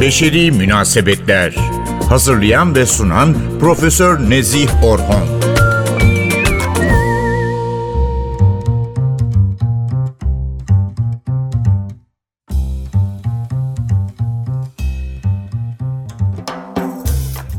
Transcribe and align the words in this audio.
Beşeri 0.00 0.52
Münasebetler 0.52 1.54
Hazırlayan 2.08 2.74
ve 2.74 2.86
sunan 2.86 3.36
Profesör 3.60 4.30
Nezih 4.30 4.84
Orhon 4.84 5.40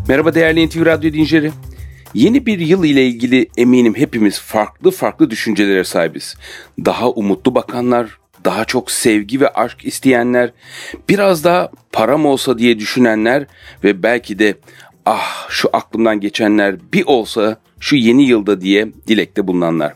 Merhaba 0.08 0.34
değerli 0.34 0.68
NTV 0.68 0.86
Radyo 0.86 1.12
dinleyicileri. 1.12 1.52
Yeni 2.14 2.46
bir 2.46 2.60
yıl 2.60 2.84
ile 2.84 3.08
ilgili 3.08 3.48
eminim 3.58 3.96
hepimiz 3.96 4.40
farklı 4.40 4.92
farklı 4.92 5.30
düşüncelere 5.30 5.84
sahibiz. 5.84 6.36
Daha 6.86 7.10
umutlu 7.10 7.56
bakanlar, 7.56 8.18
daha 8.46 8.66
çok 8.66 8.92
sevgi 8.92 9.42
ve 9.42 9.50
aşk 9.50 9.86
isteyenler, 9.86 10.52
biraz 11.10 11.44
daha 11.44 11.72
param 11.92 12.26
olsa 12.26 12.58
diye 12.58 12.80
düşünenler 12.80 13.46
ve 13.84 14.04
belki 14.04 14.40
de 14.40 14.56
ah 15.06 15.50
şu 15.50 15.70
aklımdan 15.74 16.20
geçenler 16.20 16.76
bir 16.94 17.04
olsa 17.06 17.58
şu 17.80 17.96
yeni 17.96 18.24
yılda 18.24 18.62
diye 18.62 18.88
dilekte 19.08 19.48
bulunanlar. 19.48 19.94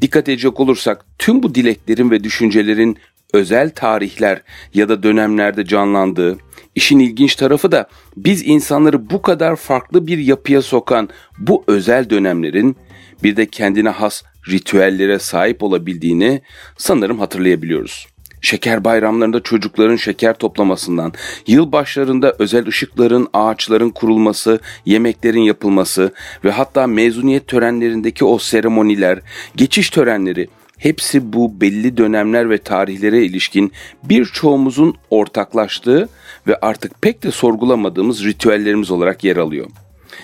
Dikkat 0.00 0.28
edecek 0.28 0.60
olursak 0.60 1.04
tüm 1.18 1.42
bu 1.42 1.54
dileklerin 1.54 2.10
ve 2.10 2.24
düşüncelerin 2.24 2.96
özel 3.32 3.70
tarihler 3.70 4.42
ya 4.74 4.88
da 4.88 5.02
dönemlerde 5.02 5.64
canlandığı, 5.64 6.38
işin 6.74 6.98
ilginç 6.98 7.36
tarafı 7.36 7.72
da 7.72 7.88
biz 8.16 8.46
insanları 8.46 9.10
bu 9.10 9.22
kadar 9.22 9.56
farklı 9.56 10.06
bir 10.06 10.18
yapıya 10.18 10.62
sokan 10.62 11.08
bu 11.38 11.64
özel 11.66 12.10
dönemlerin 12.10 12.76
bir 13.22 13.36
de 13.36 13.46
kendine 13.46 13.88
has 13.88 14.22
ritüellere 14.48 15.18
sahip 15.18 15.62
olabildiğini 15.62 16.42
sanırım 16.76 17.18
hatırlayabiliyoruz. 17.18 18.06
Şeker 18.40 18.84
bayramlarında 18.84 19.42
çocukların 19.42 19.96
şeker 19.96 20.34
toplamasından, 20.34 21.12
yıl 21.46 21.72
başlarında 21.72 22.36
özel 22.38 22.66
ışıkların, 22.66 23.28
ağaçların 23.32 23.90
kurulması, 23.90 24.60
yemeklerin 24.86 25.40
yapılması 25.40 26.12
ve 26.44 26.50
hatta 26.50 26.86
mezuniyet 26.86 27.46
törenlerindeki 27.46 28.24
o 28.24 28.38
seremoniler, 28.38 29.20
geçiş 29.56 29.90
törenleri 29.90 30.48
hepsi 30.82 31.32
bu 31.32 31.60
belli 31.60 31.96
dönemler 31.96 32.50
ve 32.50 32.58
tarihlere 32.58 33.24
ilişkin 33.24 33.72
birçoğumuzun 34.04 34.94
ortaklaştığı 35.10 36.08
ve 36.46 36.56
artık 36.56 37.02
pek 37.02 37.22
de 37.22 37.30
sorgulamadığımız 37.30 38.24
ritüellerimiz 38.24 38.90
olarak 38.90 39.24
yer 39.24 39.36
alıyor. 39.36 39.66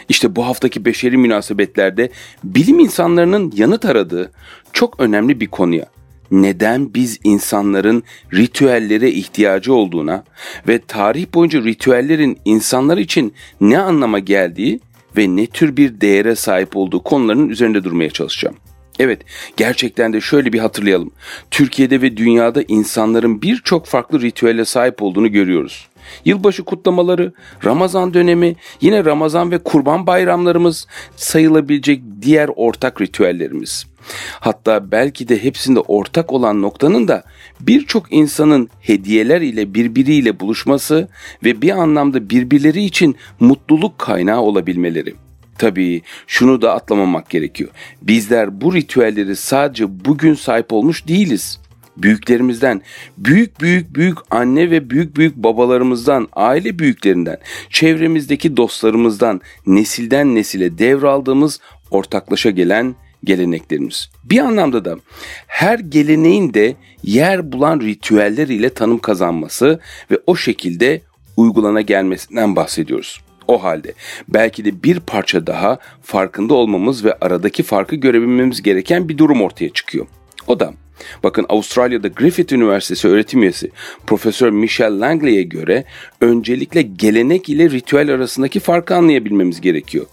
İşte 0.08 0.36
bu 0.36 0.46
haftaki 0.46 0.84
beşeri 0.84 1.16
münasebetlerde 1.16 2.10
bilim 2.44 2.78
insanlarının 2.78 3.52
yanıt 3.56 3.84
aradığı 3.84 4.32
çok 4.72 5.00
önemli 5.00 5.40
bir 5.40 5.46
konuya 5.46 5.86
neden 6.30 6.94
biz 6.94 7.18
insanların 7.24 8.02
ritüellere 8.34 9.10
ihtiyacı 9.10 9.74
olduğuna 9.74 10.24
ve 10.68 10.78
tarih 10.78 11.26
boyunca 11.34 11.64
ritüellerin 11.64 12.38
insanlar 12.44 12.98
için 12.98 13.34
ne 13.60 13.78
anlama 13.78 14.18
geldiği 14.18 14.80
ve 15.16 15.36
ne 15.36 15.46
tür 15.46 15.76
bir 15.76 16.00
değere 16.00 16.36
sahip 16.36 16.76
olduğu 16.76 17.02
konularının 17.02 17.48
üzerinde 17.48 17.84
durmaya 17.84 18.10
çalışacağım. 18.10 18.56
Evet, 18.98 19.20
gerçekten 19.56 20.12
de 20.12 20.20
şöyle 20.20 20.52
bir 20.52 20.58
hatırlayalım. 20.58 21.10
Türkiye'de 21.50 22.02
ve 22.02 22.16
dünyada 22.16 22.62
insanların 22.68 23.42
birçok 23.42 23.86
farklı 23.86 24.20
ritüele 24.20 24.64
sahip 24.64 25.02
olduğunu 25.02 25.32
görüyoruz. 25.32 25.88
Yılbaşı 26.24 26.64
kutlamaları, 26.64 27.32
Ramazan 27.64 28.14
dönemi, 28.14 28.56
yine 28.80 29.04
Ramazan 29.04 29.50
ve 29.50 29.58
Kurban 29.58 30.06
bayramlarımız 30.06 30.86
sayılabilecek 31.16 32.02
diğer 32.22 32.50
ortak 32.56 33.00
ritüellerimiz. 33.00 33.86
Hatta 34.40 34.90
belki 34.90 35.28
de 35.28 35.42
hepsinde 35.42 35.80
ortak 35.80 36.32
olan 36.32 36.62
noktanın 36.62 37.08
da 37.08 37.24
birçok 37.60 38.12
insanın 38.12 38.68
hediyeler 38.80 39.40
ile 39.40 39.74
birbiriyle 39.74 40.40
buluşması 40.40 41.08
ve 41.44 41.62
bir 41.62 41.70
anlamda 41.70 42.30
birbirleri 42.30 42.84
için 42.84 43.16
mutluluk 43.40 43.98
kaynağı 43.98 44.40
olabilmeleri. 44.40 45.14
Tabii 45.58 46.02
şunu 46.26 46.62
da 46.62 46.74
atlamamak 46.74 47.30
gerekiyor. 47.30 47.70
Bizler 48.02 48.60
bu 48.60 48.74
ritüelleri 48.74 49.36
sadece 49.36 50.04
bugün 50.04 50.34
sahip 50.34 50.72
olmuş 50.72 51.08
değiliz. 51.08 51.60
Büyüklerimizden, 51.96 52.82
büyük 53.18 53.60
büyük 53.60 53.94
büyük 53.94 54.18
anne 54.30 54.70
ve 54.70 54.90
büyük 54.90 55.16
büyük 55.16 55.36
babalarımızdan, 55.36 56.28
aile 56.32 56.78
büyüklerinden, 56.78 57.38
çevremizdeki 57.70 58.56
dostlarımızdan, 58.56 59.40
nesilden 59.66 60.34
nesile 60.34 60.78
devraldığımız 60.78 61.60
ortaklaşa 61.90 62.50
gelen 62.50 62.94
geleneklerimiz. 63.24 64.10
Bir 64.24 64.38
anlamda 64.38 64.84
da 64.84 64.96
her 65.46 65.78
geleneğin 65.78 66.54
de 66.54 66.76
yer 67.02 67.52
bulan 67.52 67.80
ritüeller 67.80 68.48
ile 68.48 68.70
tanım 68.70 68.98
kazanması 68.98 69.80
ve 70.10 70.18
o 70.26 70.36
şekilde 70.36 71.00
uygulana 71.36 71.80
gelmesinden 71.80 72.56
bahsediyoruz. 72.56 73.20
O 73.48 73.62
halde 73.62 73.92
belki 74.28 74.64
de 74.64 74.82
bir 74.82 75.00
parça 75.00 75.46
daha 75.46 75.78
farkında 76.02 76.54
olmamız 76.54 77.04
ve 77.04 77.14
aradaki 77.20 77.62
farkı 77.62 77.96
görebilmemiz 77.96 78.62
gereken 78.62 79.08
bir 79.08 79.18
durum 79.18 79.42
ortaya 79.42 79.68
çıkıyor. 79.68 80.06
O 80.46 80.60
da 80.60 80.72
Bakın 81.22 81.46
Avustralya'da 81.48 82.08
Griffith 82.08 82.52
Üniversitesi 82.52 83.08
öğretim 83.08 83.42
üyesi 83.42 83.70
Profesör 84.06 84.50
Michelle 84.50 84.98
Langley'e 84.98 85.42
göre 85.42 85.84
öncelikle 86.20 86.82
gelenek 86.82 87.48
ile 87.48 87.70
ritüel 87.70 88.14
arasındaki 88.14 88.60
farkı 88.60 88.94
anlayabilmemiz 88.94 89.60
gerekiyor. 89.60 90.06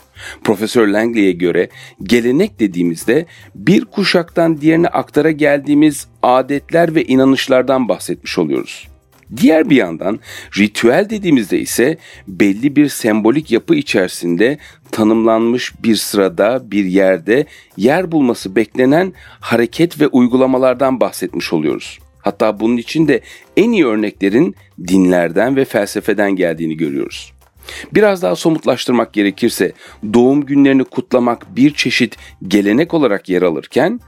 Profesör 0.44 0.88
Langley'e 0.88 1.32
göre 1.32 1.70
gelenek 2.04 2.60
dediğimizde 2.60 3.26
bir 3.56 3.86
kuşaktan 3.86 4.62
diğerine 4.62 4.88
aktara 4.88 5.32
geldiğimiz 5.32 6.08
adetler 6.24 6.96
ve 6.96 7.04
inanışlardan 7.04 7.90
bahsetmiş 7.90 8.38
oluyoruz. 8.38 8.88
Diğer 9.38 9.70
bir 9.70 9.76
yandan 9.76 10.20
ritüel 10.58 11.10
dediğimizde 11.10 11.60
ise 11.60 11.98
belli 12.28 12.76
bir 12.76 12.90
sembolik 12.90 13.52
yapı 13.52 13.76
içerisinde 13.76 14.58
tanımlanmış 14.92 15.74
bir 15.84 15.96
sırada, 15.96 16.72
bir 16.72 16.86
yerde 16.86 17.46
yer 17.78 18.12
bulması 18.12 18.56
beklenen 18.56 19.14
hareket 19.40 20.02
ve 20.02 20.08
uygulamalardan 20.08 21.00
bahsetmiş 21.00 21.54
oluyoruz. 21.54 22.00
Hatta 22.20 22.60
bunun 22.60 22.78
için 22.78 23.08
de 23.08 23.22
en 23.58 23.72
iyi 23.72 23.86
örneklerin 23.86 24.56
dinlerden 24.88 25.56
ve 25.56 25.66
felsefeden 25.66 26.36
geldiğini 26.36 26.78
görüyoruz. 26.78 27.34
Biraz 27.94 28.22
daha 28.22 28.36
somutlaştırmak 28.36 29.14
gerekirse 29.14 29.72
doğum 30.14 30.46
günlerini 30.46 30.84
kutlamak 30.84 31.56
bir 31.56 31.74
çeşit 31.74 32.18
gelenek 32.48 32.94
olarak 32.94 33.30
yer 33.30 33.42
alırken 33.42 34.00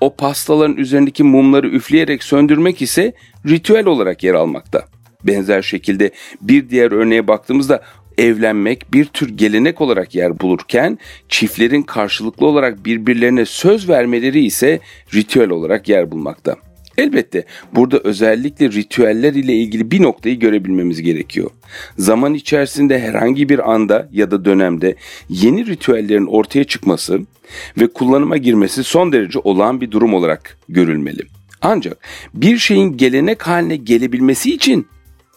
o 0.00 0.14
pastaların 0.16 0.76
üzerindeki 0.76 1.24
mumları 1.24 1.68
üfleyerek 1.68 2.22
söndürmek 2.22 2.82
ise 2.82 3.12
ritüel 3.48 3.86
olarak 3.86 4.24
yer 4.24 4.34
almakta. 4.34 4.84
Benzer 5.24 5.62
şekilde 5.62 6.10
bir 6.40 6.70
diğer 6.70 6.92
örneğe 6.92 7.28
baktığımızda 7.28 7.82
evlenmek 8.18 8.92
bir 8.92 9.04
tür 9.04 9.36
gelenek 9.36 9.80
olarak 9.80 10.14
yer 10.14 10.40
bulurken 10.40 10.98
çiftlerin 11.28 11.82
karşılıklı 11.82 12.46
olarak 12.46 12.84
birbirlerine 12.84 13.44
söz 13.44 13.88
vermeleri 13.88 14.44
ise 14.44 14.80
ritüel 15.14 15.50
olarak 15.50 15.88
yer 15.88 16.10
bulmakta. 16.10 16.56
Elbette 17.00 17.44
burada 17.74 17.98
özellikle 17.98 18.72
ritüeller 18.72 19.32
ile 19.32 19.54
ilgili 19.54 19.90
bir 19.90 20.02
noktayı 20.02 20.38
görebilmemiz 20.38 21.02
gerekiyor. 21.02 21.50
Zaman 21.98 22.34
içerisinde 22.34 22.98
herhangi 23.00 23.48
bir 23.48 23.72
anda 23.72 24.08
ya 24.12 24.30
da 24.30 24.44
dönemde 24.44 24.96
yeni 25.28 25.66
ritüellerin 25.66 26.26
ortaya 26.26 26.64
çıkması 26.64 27.20
ve 27.80 27.86
kullanıma 27.86 28.36
girmesi 28.36 28.84
son 28.84 29.12
derece 29.12 29.38
olağan 29.38 29.80
bir 29.80 29.90
durum 29.90 30.14
olarak 30.14 30.58
görülmeli. 30.68 31.22
Ancak 31.62 31.98
bir 32.34 32.58
şeyin 32.58 32.96
gelenek 32.96 33.42
haline 33.42 33.76
gelebilmesi 33.76 34.54
için 34.54 34.86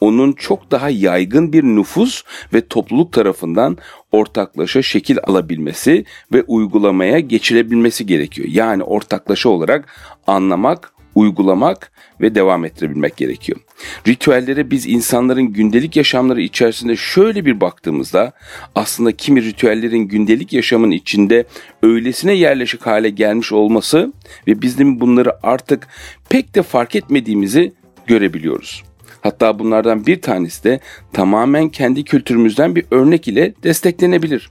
onun 0.02 0.32
çok 0.32 0.72
daha 0.72 0.90
yaygın 0.90 1.54
bir 1.54 1.64
nüfus 1.64 2.24
ve 2.54 2.68
topluluk 2.68 3.14
tarafından 3.14 3.78
ortaklaşa 4.12 4.82
şekil 4.82 5.18
alabilmesi 5.24 6.06
ve 6.34 6.44
uygulamaya 6.44 7.20
geçirebilmesi 7.20 8.06
gerekiyor. 8.06 8.48
Yani 8.52 8.84
ortaklaşa 8.84 9.50
olarak 9.50 9.88
anlamak, 10.28 10.94
uygulamak 11.16 11.92
ve 12.22 12.36
devam 12.36 12.66
ettirebilmek 12.66 13.18
gerekiyor. 13.18 13.60
Ritüellere 14.08 14.72
biz 14.72 14.88
insanların 14.88 15.44
gündelik 15.44 15.96
yaşamları 15.96 16.42
içerisinde 16.42 16.96
şöyle 16.96 17.46
bir 17.46 17.62
baktığımızda 17.62 18.32
aslında 18.76 19.12
kimi 19.12 19.44
ritüellerin 19.44 20.08
gündelik 20.08 20.54
yaşamın 20.54 20.92
içinde 20.92 21.46
öylesine 21.84 22.34
yerleşik 22.34 22.86
hale 22.86 23.10
gelmiş 23.10 23.52
olması 23.52 24.14
ve 24.48 24.62
bizim 24.62 25.00
bunları 25.00 25.46
artık 25.46 25.88
pek 26.30 26.56
de 26.56 26.64
fark 26.64 26.96
etmediğimizi 26.96 27.74
görebiliyoruz. 28.08 28.84
Hatta 29.22 29.60
bunlardan 29.60 30.06
bir 30.06 30.22
tanesi 30.22 30.64
de 30.64 30.80
tamamen 31.14 31.70
kendi 31.70 32.04
kültürümüzden 32.04 32.76
bir 32.76 32.86
örnek 32.92 33.28
ile 33.28 33.54
desteklenebilir. 33.64 34.50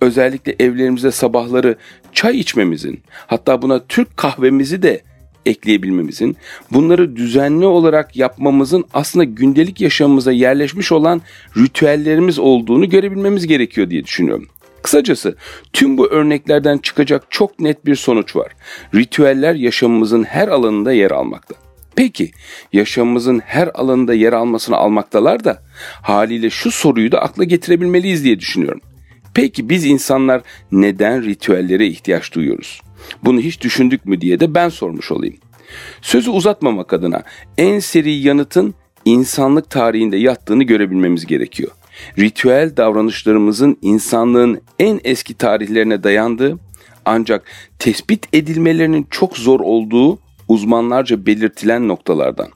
Özellikle 0.00 0.56
evlerimizde 0.58 1.10
sabahları 1.10 1.76
çay 2.12 2.40
içmemizin, 2.40 3.00
hatta 3.26 3.62
buna 3.62 3.86
Türk 3.86 4.16
kahvemizi 4.16 4.82
de 4.82 5.02
ekleyebilmemizin, 5.46 6.36
bunları 6.72 7.16
düzenli 7.16 7.66
olarak 7.66 8.16
yapmamızın 8.16 8.84
aslında 8.94 9.24
gündelik 9.24 9.80
yaşamımıza 9.80 10.32
yerleşmiş 10.32 10.92
olan 10.92 11.22
ritüellerimiz 11.56 12.38
olduğunu 12.38 12.88
görebilmemiz 12.88 13.46
gerekiyor 13.46 13.90
diye 13.90 14.04
düşünüyorum. 14.04 14.48
Kısacası 14.82 15.36
tüm 15.72 15.98
bu 15.98 16.10
örneklerden 16.10 16.78
çıkacak 16.78 17.24
çok 17.30 17.60
net 17.60 17.86
bir 17.86 17.94
sonuç 17.94 18.36
var. 18.36 18.52
Ritüeller 18.94 19.54
yaşamımızın 19.54 20.22
her 20.22 20.48
alanında 20.48 20.92
yer 20.92 21.10
almakta. 21.10 21.54
Peki 21.96 22.30
yaşamımızın 22.72 23.38
her 23.38 23.70
alanında 23.74 24.14
yer 24.14 24.32
almasını 24.32 24.76
almaktalar 24.76 25.44
da 25.44 25.62
haliyle 26.02 26.50
şu 26.50 26.70
soruyu 26.70 27.12
da 27.12 27.22
akla 27.22 27.44
getirebilmeliyiz 27.44 28.24
diye 28.24 28.40
düşünüyorum. 28.40 28.80
Peki 29.34 29.68
biz 29.68 29.84
insanlar 29.84 30.42
neden 30.72 31.24
ritüellere 31.24 31.86
ihtiyaç 31.86 32.34
duyuyoruz? 32.34 32.80
Bunu 33.24 33.40
hiç 33.40 33.60
düşündük 33.60 34.06
mü 34.06 34.20
diye 34.20 34.40
de 34.40 34.54
ben 34.54 34.68
sormuş 34.68 35.12
olayım. 35.12 35.36
Sözü 36.02 36.30
uzatmamak 36.30 36.92
adına 36.92 37.22
en 37.58 37.78
seri 37.78 38.12
yanıtın 38.12 38.74
insanlık 39.04 39.70
tarihinde 39.70 40.16
yattığını 40.16 40.62
görebilmemiz 40.62 41.26
gerekiyor. 41.26 41.70
Ritüel 42.18 42.76
davranışlarımızın 42.76 43.78
insanlığın 43.82 44.60
en 44.78 45.00
eski 45.04 45.34
tarihlerine 45.34 46.02
dayandığı 46.02 46.58
ancak 47.04 47.44
tespit 47.78 48.34
edilmelerinin 48.34 49.06
çok 49.10 49.36
zor 49.36 49.60
olduğu 49.60 50.18
uzmanlarca 50.48 51.26
belirtilen 51.26 51.88
noktalardan. 51.88 52.48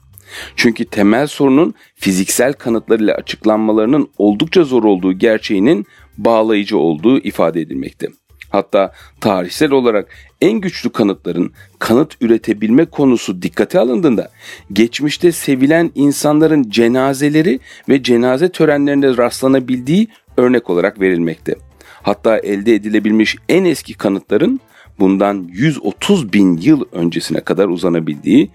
Çünkü 0.55 0.85
temel 0.85 1.27
sorunun 1.27 1.73
fiziksel 1.95 2.53
kanıtlarıyla 2.53 3.15
açıklanmalarının 3.15 4.09
oldukça 4.17 4.63
zor 4.63 4.83
olduğu 4.83 5.13
gerçeğinin 5.13 5.85
bağlayıcı 6.17 6.77
olduğu 6.77 7.19
ifade 7.19 7.61
edilmekte. 7.61 8.07
Hatta 8.51 8.91
tarihsel 9.21 9.71
olarak 9.71 10.07
en 10.41 10.53
güçlü 10.53 10.89
kanıtların 10.89 11.53
kanıt 11.79 12.17
üretebilme 12.21 12.85
konusu 12.85 13.41
dikkate 13.41 13.79
alındığında 13.79 14.31
geçmişte 14.73 15.31
sevilen 15.31 15.91
insanların 15.95 16.69
cenazeleri 16.69 17.59
ve 17.89 18.03
cenaze 18.03 18.49
törenlerinde 18.49 19.17
rastlanabildiği 19.17 20.07
örnek 20.37 20.69
olarak 20.69 21.01
verilmekte. 21.01 21.55
Hatta 22.03 22.37
elde 22.37 22.75
edilebilmiş 22.75 23.35
en 23.49 23.65
eski 23.65 23.93
kanıtların 23.93 24.59
bundan 24.99 25.47
130 25.51 26.33
bin 26.33 26.57
yıl 26.57 26.85
öncesine 26.91 27.41
kadar 27.41 27.67
uzanabildiği, 27.67 28.49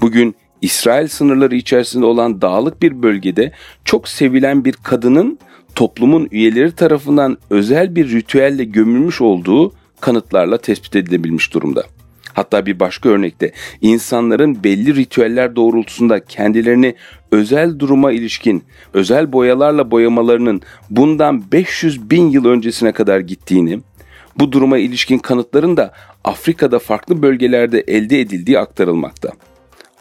bugün 0.00 0.34
İsrail 0.62 1.08
sınırları 1.08 1.56
içerisinde 1.56 2.04
olan 2.04 2.40
dağlık 2.40 2.82
bir 2.82 3.02
bölgede 3.02 3.52
çok 3.84 4.08
sevilen 4.08 4.64
bir 4.64 4.72
kadının 4.72 5.38
toplumun 5.74 6.28
üyeleri 6.30 6.72
tarafından 6.72 7.38
özel 7.50 7.96
bir 7.96 8.10
ritüelle 8.10 8.64
gömülmüş 8.64 9.20
olduğu 9.20 9.72
kanıtlarla 10.00 10.58
tespit 10.58 10.96
edilebilmiş 10.96 11.54
durumda. 11.54 11.84
Hatta 12.32 12.66
bir 12.66 12.80
başka 12.80 13.08
örnekte 13.08 13.52
insanların 13.80 14.64
belli 14.64 14.94
ritüeller 14.94 15.56
doğrultusunda 15.56 16.24
kendilerini 16.24 16.94
özel 17.32 17.78
duruma 17.78 18.12
ilişkin 18.12 18.64
özel 18.94 19.32
boyalarla 19.32 19.90
boyamalarının 19.90 20.62
bundan 20.90 21.52
500 21.52 22.10
bin 22.10 22.30
yıl 22.30 22.44
öncesine 22.44 22.92
kadar 22.92 23.20
gittiğini, 23.20 23.80
bu 24.38 24.52
duruma 24.52 24.78
ilişkin 24.78 25.18
kanıtların 25.18 25.76
da 25.76 25.92
Afrika'da 26.24 26.78
farklı 26.78 27.22
bölgelerde 27.22 27.80
elde 27.80 28.20
edildiği 28.20 28.58
aktarılmakta. 28.58 29.32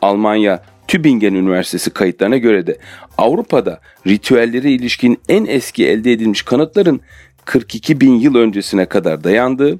Almanya 0.01 0.63
Tübingen 0.89 1.33
Üniversitesi 1.33 1.89
kayıtlarına 1.89 2.37
göre 2.37 2.67
de 2.67 2.77
Avrupa'da 3.17 3.81
ritüellere 4.07 4.71
ilişkin 4.71 5.19
en 5.29 5.45
eski 5.45 5.87
elde 5.87 6.11
edilmiş 6.11 6.41
kanıtların 6.41 7.01
42 7.45 8.01
bin 8.01 8.13
yıl 8.13 8.35
öncesine 8.35 8.85
kadar 8.85 9.23
dayandığı 9.23 9.79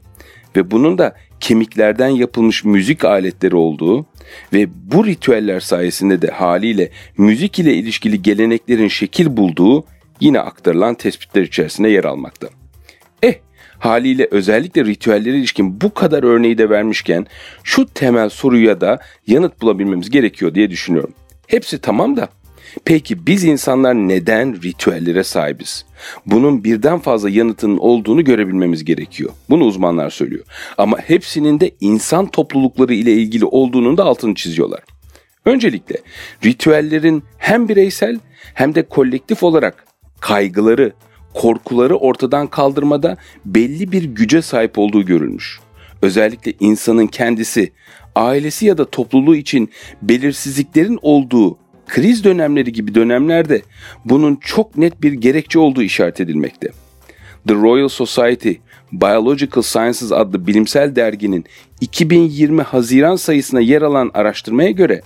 ve 0.55 0.71
bunun 0.71 0.97
da 0.97 1.15
kemiklerden 1.39 2.07
yapılmış 2.07 2.63
müzik 2.63 3.05
aletleri 3.05 3.55
olduğu 3.55 4.05
ve 4.53 4.67
bu 4.91 5.05
ritüeller 5.05 5.59
sayesinde 5.59 6.21
de 6.21 6.27
haliyle 6.27 6.89
müzik 7.17 7.59
ile 7.59 7.73
ilişkili 7.73 8.21
geleneklerin 8.21 8.87
şekil 8.87 9.37
bulduğu 9.37 9.85
yine 10.19 10.39
aktarılan 10.39 10.95
tespitler 10.95 11.41
içerisinde 11.41 11.89
yer 11.89 12.03
almakta. 12.03 12.47
Eh 13.23 13.33
haliyle 13.79 14.27
özellikle 14.31 14.85
ritüellere 14.85 15.37
ilişkin 15.37 15.81
bu 15.81 15.93
kadar 15.93 16.23
örneği 16.23 16.57
de 16.57 16.69
vermişken 16.69 17.25
şu 17.63 17.85
temel 17.85 18.29
soruya 18.29 18.81
da 18.81 18.99
yanıt 19.27 19.61
bulabilmemiz 19.61 20.09
gerekiyor 20.09 20.55
diye 20.55 20.69
düşünüyorum. 20.69 21.13
Hepsi 21.47 21.81
tamam 21.81 22.17
da 22.17 22.29
Peki 22.85 23.27
biz 23.27 23.43
insanlar 23.43 23.93
neden 23.93 24.61
ritüellere 24.63 25.23
sahibiz? 25.23 25.85
Bunun 26.25 26.63
birden 26.63 26.99
fazla 26.99 27.29
yanıtının 27.29 27.77
olduğunu 27.77 28.23
görebilmemiz 28.23 28.85
gerekiyor. 28.85 29.31
Bunu 29.49 29.63
uzmanlar 29.63 30.09
söylüyor. 30.09 30.45
Ama 30.77 30.97
hepsinin 30.99 31.59
de 31.59 31.71
insan 31.79 32.25
toplulukları 32.25 32.93
ile 32.93 33.13
ilgili 33.13 33.45
olduğunun 33.45 33.97
da 33.97 34.03
altını 34.03 34.35
çiziyorlar. 34.35 34.79
Öncelikle 35.45 35.95
ritüellerin 36.45 37.23
hem 37.37 37.69
bireysel 37.69 38.19
hem 38.53 38.75
de 38.75 38.83
kolektif 38.83 39.43
olarak 39.43 39.85
kaygıları, 40.19 40.93
korkuları 41.33 41.95
ortadan 41.95 42.47
kaldırmada 42.47 43.17
belli 43.45 43.91
bir 43.91 44.03
güce 44.03 44.41
sahip 44.41 44.79
olduğu 44.79 45.05
görülmüş. 45.05 45.59
Özellikle 46.01 46.53
insanın 46.59 47.07
kendisi, 47.07 47.71
ailesi 48.15 48.65
ya 48.65 48.77
da 48.77 48.89
topluluğu 48.89 49.35
için 49.35 49.69
belirsizliklerin 50.01 50.99
olduğu 51.01 51.57
kriz 51.87 52.23
dönemleri 52.23 52.71
gibi 52.71 52.95
dönemlerde 52.95 53.61
bunun 54.05 54.35
çok 54.35 54.77
net 54.77 55.01
bir 55.01 55.13
gerekçe 55.13 55.59
olduğu 55.59 55.81
işaret 55.81 56.21
edilmekte. 56.21 56.69
The 57.47 57.53
Royal 57.53 57.87
Society 57.87 58.51
Biological 58.91 59.61
Sciences 59.61 60.11
adlı 60.11 60.47
bilimsel 60.47 60.95
derginin 60.95 61.45
2020 61.81 62.61
Haziran 62.61 63.15
sayısına 63.15 63.59
yer 63.59 63.81
alan 63.81 64.11
araştırmaya 64.13 64.71
göre 64.71 65.01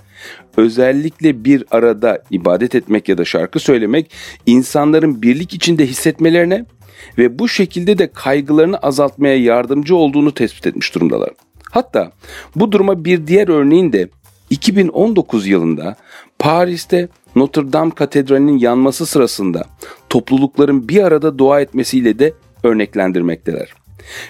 özellikle 0.56 1.44
bir 1.44 1.64
arada 1.70 2.22
ibadet 2.30 2.74
etmek 2.74 3.08
ya 3.08 3.18
da 3.18 3.24
şarkı 3.24 3.58
söylemek 3.58 4.10
insanların 4.46 5.22
birlik 5.22 5.54
içinde 5.54 5.86
hissetmelerine 5.86 6.64
ve 7.18 7.38
bu 7.38 7.48
şekilde 7.48 7.98
de 7.98 8.10
kaygılarını 8.12 8.78
azaltmaya 8.78 9.36
yardımcı 9.36 9.96
olduğunu 9.96 10.34
tespit 10.34 10.66
etmiş 10.66 10.94
durumdalar. 10.94 11.30
Hatta 11.70 12.12
bu 12.56 12.72
duruma 12.72 13.04
bir 13.04 13.26
diğer 13.26 13.48
örneğin 13.48 13.92
de 13.92 14.08
2019 14.50 15.46
yılında 15.46 15.96
Paris'te 16.38 17.08
Notre 17.36 17.72
Dame 17.72 17.90
Katedrali'nin 17.90 18.58
yanması 18.58 19.06
sırasında 19.06 19.64
toplulukların 20.10 20.88
bir 20.88 21.02
arada 21.02 21.38
dua 21.38 21.60
etmesiyle 21.60 22.18
de 22.18 22.32
örneklendirmekteler. 22.62 23.74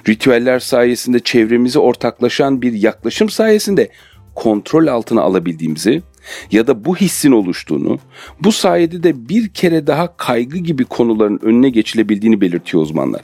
Ritüeller 0.08 0.58
sayesinde 0.58 1.20
çevremizi 1.20 1.78
ortaklaşan 1.78 2.62
bir 2.62 2.72
yaklaşım 2.72 3.30
sayesinde 3.30 3.90
kontrol 4.34 4.86
altına 4.86 5.22
alabildiğimizi 5.22 6.02
ya 6.50 6.66
da 6.66 6.84
bu 6.84 6.96
hissin 6.96 7.32
oluştuğunu, 7.32 7.98
bu 8.40 8.52
sayede 8.52 9.02
de 9.02 9.28
bir 9.28 9.48
kere 9.48 9.86
daha 9.86 10.16
kaygı 10.16 10.58
gibi 10.58 10.84
konuların 10.84 11.40
önüne 11.42 11.70
geçilebildiğini 11.70 12.40
belirtiyor 12.40 12.82
uzmanlar. 12.82 13.22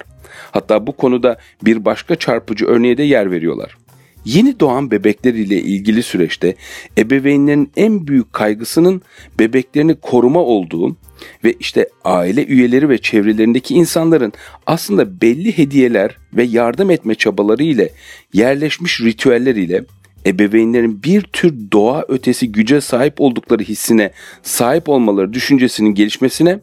Hatta 0.50 0.86
bu 0.86 0.92
konuda 0.92 1.38
bir 1.64 1.84
başka 1.84 2.16
çarpıcı 2.16 2.66
örneğe 2.66 2.96
de 2.96 3.02
yer 3.02 3.30
veriyorlar. 3.30 3.76
Yeni 4.24 4.60
doğan 4.60 4.90
bebekler 4.90 5.34
ile 5.34 5.62
ilgili 5.62 6.02
süreçte 6.02 6.54
ebeveynlerin 6.98 7.72
en 7.76 8.06
büyük 8.06 8.32
kaygısının 8.32 9.02
bebeklerini 9.38 9.94
koruma 9.94 10.40
olduğu 10.40 10.96
ve 11.44 11.52
işte 11.60 11.88
aile 12.04 12.46
üyeleri 12.46 12.88
ve 12.88 12.98
çevrelerindeki 12.98 13.74
insanların 13.74 14.32
aslında 14.66 15.20
belli 15.20 15.58
hediyeler 15.58 16.16
ve 16.32 16.42
yardım 16.42 16.90
etme 16.90 17.14
çabaları 17.14 17.62
ile 17.62 17.90
yerleşmiş 18.32 19.00
ritüeller 19.00 19.54
ile 19.54 19.84
ebeveynlerin 20.26 21.02
bir 21.02 21.22
tür 21.22 21.54
doğa 21.72 22.04
ötesi 22.08 22.52
güce 22.52 22.80
sahip 22.80 23.20
oldukları 23.20 23.62
hissine 23.62 24.10
sahip 24.42 24.88
olmaları 24.88 25.32
düşüncesinin 25.32 25.94
gelişmesine 25.94 26.60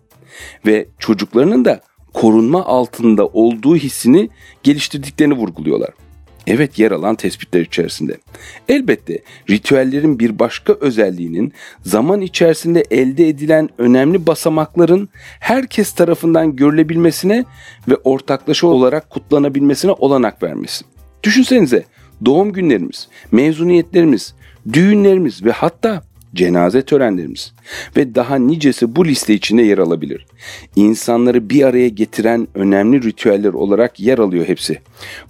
ve 0.65 0.85
çocuklarının 0.99 1.65
da 1.65 1.81
korunma 2.13 2.65
altında 2.65 3.27
olduğu 3.27 3.75
hissini 3.75 4.29
geliştirdiklerini 4.63 5.33
vurguluyorlar 5.33 5.89
evet 6.47 6.79
yer 6.79 6.91
alan 6.91 7.15
tespitler 7.15 7.61
içerisinde. 7.61 8.17
Elbette 8.69 9.19
ritüellerin 9.49 10.19
bir 10.19 10.39
başka 10.39 10.73
özelliğinin 10.73 11.53
zaman 11.81 12.21
içerisinde 12.21 12.83
elde 12.91 13.29
edilen 13.29 13.69
önemli 13.77 14.27
basamakların 14.27 15.09
herkes 15.39 15.91
tarafından 15.91 16.55
görülebilmesine 16.55 17.45
ve 17.87 17.95
ortaklaşa 17.95 18.67
olarak 18.67 19.09
kutlanabilmesine 19.09 19.91
olanak 19.91 20.43
vermesi. 20.43 20.85
Düşünsenize 21.23 21.83
doğum 22.25 22.53
günlerimiz, 22.53 23.07
mezuniyetlerimiz, 23.31 24.35
düğünlerimiz 24.73 25.45
ve 25.45 25.51
hatta 25.51 26.03
cenaze 26.35 26.81
törenlerimiz 26.81 27.53
ve 27.97 28.15
daha 28.15 28.35
nicesi 28.35 28.95
bu 28.95 29.05
liste 29.05 29.33
içinde 29.33 29.61
yer 29.61 29.77
alabilir. 29.77 30.25
İnsanları 30.75 31.49
bir 31.49 31.63
araya 31.63 31.87
getiren 31.87 32.47
önemli 32.55 33.03
ritüeller 33.03 33.53
olarak 33.53 33.99
yer 33.99 34.17
alıyor 34.17 34.47
hepsi. 34.47 34.79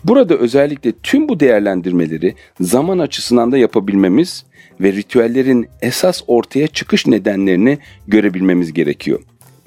Burada 0.04 0.36
özellikle 0.36 0.92
tüm 1.04 1.30
bu 1.30 1.40
değerlendirmeleri 1.40 2.36
zaman 2.62 3.00
açısından 3.00 3.52
da 3.52 3.58
yapabilmemiz 3.58 4.46
ve 4.82 4.94
ritüellerin 4.94 5.68
esas 5.82 6.22
ortaya 6.28 6.68
çıkış 6.68 7.08
nedenlerini 7.08 7.78
görebilmemiz 8.08 8.74
gerekiyor. 8.74 9.20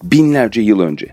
Binlerce 0.02 0.60
yıl 0.60 0.80
önce 0.80 1.06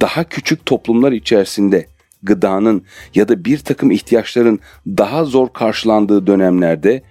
daha 0.00 0.24
küçük 0.24 0.66
toplumlar 0.66 1.12
içerisinde 1.12 1.86
gıdanın 2.22 2.82
ya 3.14 3.28
da 3.28 3.44
bir 3.44 3.58
takım 3.58 3.90
ihtiyaçların 3.90 4.60
daha 4.86 5.24
zor 5.24 5.48
karşılandığı 5.52 6.26
dönemlerde 6.26 7.02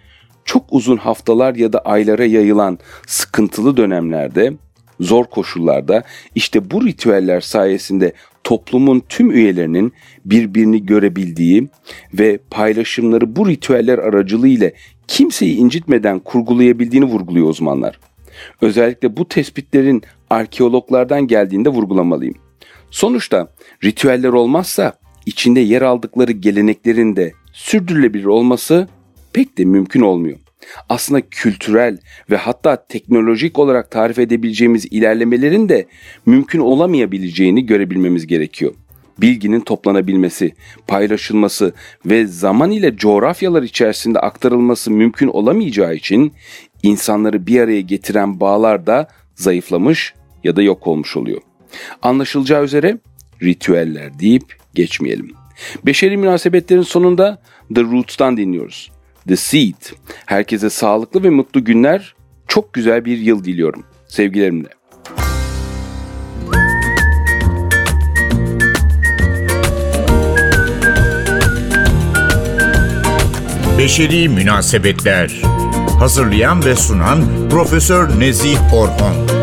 çok 0.50 0.66
uzun 0.72 0.98
haftalar 0.98 1.56
ya 1.56 1.74
da 1.74 1.80
aylara 1.80 2.26
yayılan 2.26 2.80
sıkıntılı 3.08 3.78
dönemlerde, 3.78 4.54
zor 5.00 5.26
koşullarda 5.26 6.04
işte 6.36 6.72
bu 6.72 6.86
ritüeller 6.86 7.42
sayesinde 7.42 8.14
toplumun 8.44 9.04
tüm 9.10 9.32
üyelerinin 9.32 9.94
birbirini 10.26 10.86
görebildiği 10.86 11.70
ve 12.14 12.40
paylaşımları 12.52 13.36
bu 13.36 13.48
ritüeller 13.48 13.98
aracılığıyla 13.98 14.72
kimseyi 15.08 15.56
incitmeden 15.56 16.20
kurgulayabildiğini 16.20 17.06
vurguluyor 17.06 17.50
uzmanlar. 17.50 18.00
Özellikle 18.62 19.18
bu 19.18 19.28
tespitlerin 19.28 20.04
arkeologlardan 20.30 21.28
geldiğinde 21.28 21.70
vurgulamalıyım. 21.70 22.36
Sonuçta 22.92 23.48
ritüeller 23.84 24.30
olmazsa 24.30 24.94
içinde 25.26 25.60
yer 25.60 25.82
aldıkları 25.82 26.32
geleneklerin 26.32 27.16
de 27.16 27.32
sürdürülebilir 27.54 28.26
olması 28.26 28.88
pek 29.34 29.58
de 29.58 29.66
mümkün 29.66 30.02
olmuyor. 30.02 30.38
Aslında 30.90 31.22
kültürel 31.22 31.98
ve 32.30 32.38
hatta 32.38 32.86
teknolojik 32.88 33.60
olarak 33.60 33.92
tarif 33.92 34.20
edebileceğimiz 34.20 34.86
ilerlemelerin 34.86 35.70
de 35.70 35.86
mümkün 36.26 36.60
olamayabileceğini 36.60 37.66
görebilmemiz 37.66 38.28
gerekiyor. 38.28 38.74
Bilginin 39.22 39.60
toplanabilmesi, 39.60 40.52
paylaşılması 40.88 41.74
ve 42.06 42.28
zaman 42.28 42.72
ile 42.72 42.98
coğrafyalar 42.98 43.64
içerisinde 43.64 44.20
aktarılması 44.20 44.92
mümkün 44.92 45.28
olamayacağı 45.28 45.96
için 45.96 46.34
insanları 46.84 47.48
bir 47.48 47.60
araya 47.60 47.82
getiren 47.82 48.40
bağlar 48.40 48.88
da 48.88 49.08
zayıflamış 49.36 50.14
ya 50.44 50.56
da 50.56 50.62
yok 50.62 50.88
olmuş 50.88 51.18
oluyor. 51.18 51.42
Anlaşılacağı 52.02 52.64
üzere 52.64 52.98
ritüeller 53.44 54.20
deyip 54.20 54.56
geçmeyelim. 54.76 55.32
Beşeri 55.86 56.18
münasebetlerin 56.18 56.82
sonunda 56.82 57.42
The 57.76 57.82
Roots'tan 57.82 58.38
dinliyoruz. 58.38 58.92
The 59.28 59.36
Seed. 59.36 59.76
Herkese 60.26 60.70
sağlıklı 60.70 61.24
ve 61.24 61.30
mutlu 61.30 61.64
günler. 61.64 62.16
Çok 62.48 62.74
güzel 62.74 63.06
bir 63.06 63.18
yıl 63.18 63.44
diliyorum. 63.44 63.84
Sevgilerimle. 64.08 64.70
Beşeri 73.78 74.30
Münasebetler 74.30 75.42
Hazırlayan 76.00 76.66
ve 76.66 76.76
sunan 76.76 77.50
Profesör 77.50 78.20
Nezih 78.20 78.74
Orhon 78.74 79.39